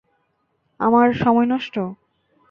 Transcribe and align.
আমার 0.79 1.07
সময় 1.13 1.47
নষ্ট? 1.47 1.75